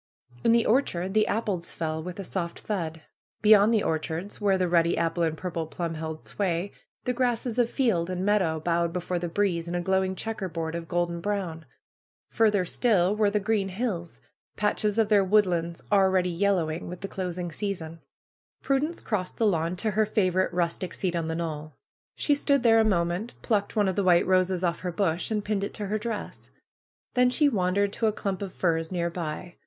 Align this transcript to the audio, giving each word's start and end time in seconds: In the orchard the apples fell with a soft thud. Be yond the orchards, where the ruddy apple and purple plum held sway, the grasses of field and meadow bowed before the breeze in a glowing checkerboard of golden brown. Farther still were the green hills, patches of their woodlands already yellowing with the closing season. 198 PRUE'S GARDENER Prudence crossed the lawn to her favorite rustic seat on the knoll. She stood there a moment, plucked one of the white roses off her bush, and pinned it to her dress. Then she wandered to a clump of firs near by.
In 0.43 0.51
the 0.51 0.65
orchard 0.65 1.13
the 1.13 1.27
apples 1.27 1.75
fell 1.75 2.01
with 2.01 2.17
a 2.19 2.23
soft 2.23 2.61
thud. 2.61 3.03
Be 3.43 3.51
yond 3.51 3.71
the 3.71 3.83
orchards, 3.83 4.41
where 4.41 4.57
the 4.57 4.67
ruddy 4.67 4.97
apple 4.97 5.21
and 5.21 5.37
purple 5.37 5.67
plum 5.67 5.93
held 5.93 6.25
sway, 6.25 6.71
the 7.03 7.13
grasses 7.13 7.59
of 7.59 7.69
field 7.69 8.09
and 8.09 8.25
meadow 8.25 8.59
bowed 8.59 8.93
before 8.93 9.19
the 9.19 9.29
breeze 9.29 9.67
in 9.67 9.75
a 9.75 9.79
glowing 9.81 10.15
checkerboard 10.15 10.73
of 10.73 10.87
golden 10.87 11.21
brown. 11.21 11.67
Farther 12.31 12.65
still 12.65 13.15
were 13.15 13.29
the 13.29 13.39
green 13.39 13.69
hills, 13.69 14.19
patches 14.55 14.97
of 14.97 15.09
their 15.09 15.23
woodlands 15.23 15.83
already 15.91 16.31
yellowing 16.31 16.87
with 16.89 17.01
the 17.01 17.07
closing 17.07 17.51
season. 17.51 17.99
198 18.63 18.63
PRUE'S 18.63 18.67
GARDENER 18.67 18.79
Prudence 18.79 19.07
crossed 19.07 19.37
the 19.37 19.45
lawn 19.45 19.75
to 19.75 19.91
her 19.91 20.07
favorite 20.11 20.51
rustic 20.51 20.95
seat 20.95 21.15
on 21.15 21.27
the 21.27 21.35
knoll. 21.35 21.75
She 22.15 22.33
stood 22.33 22.63
there 22.63 22.79
a 22.79 22.83
moment, 22.83 23.35
plucked 23.43 23.75
one 23.75 23.87
of 23.87 23.95
the 23.95 24.03
white 24.03 24.25
roses 24.25 24.63
off 24.63 24.79
her 24.79 24.91
bush, 24.91 25.29
and 25.29 25.45
pinned 25.45 25.63
it 25.63 25.75
to 25.75 25.85
her 25.85 25.99
dress. 25.99 26.49
Then 27.13 27.29
she 27.29 27.47
wandered 27.47 27.93
to 27.93 28.07
a 28.07 28.11
clump 28.11 28.41
of 28.41 28.51
firs 28.51 28.91
near 28.91 29.11
by. 29.11 29.57